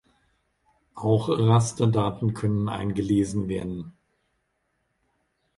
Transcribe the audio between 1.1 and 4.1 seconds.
Rasterdaten können eingelesen werden.